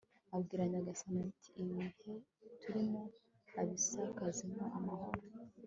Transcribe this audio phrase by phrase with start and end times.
[0.35, 1.85] abwira nyagasani ati ibihe
[2.61, 3.01] turimo
[3.61, 5.21] ubisakazemo amahoro